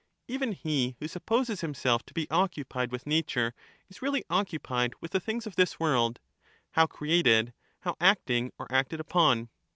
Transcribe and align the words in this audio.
Even 0.27 0.53
he 0.53 0.95
who 0.99 1.07
supposes 1.07 1.61
himself 1.61 2.03
to 2.07 2.13
be 2.15 2.27
occupied 2.31 2.91
with 2.91 3.05
nature 3.05 3.53
is 3.87 4.01
really 4.01 4.23
occupied 4.31 4.95
with 4.99 5.11
the 5.11 5.19
things 5.19 5.45
of 5.45 5.57
this 5.57 5.79
world, 5.79 6.19
how 6.71 6.87
created, 6.87 7.53
how 7.81 7.95
acting 7.99 8.51
or 8.57 8.65
acted 8.71 8.99
upon. 8.99 9.49